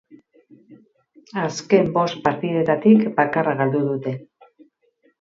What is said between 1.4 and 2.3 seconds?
Azken bost